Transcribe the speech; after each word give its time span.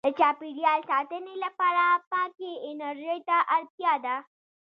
•د 0.05 0.05
چاپېریال 0.19 0.79
ساتنې 0.91 1.35
لپاره 1.45 1.83
پاکې 2.11 2.49
انرژۍ 2.69 3.19
ته 3.29 3.37
اړتیا 3.55 3.93
ده. 4.05 4.15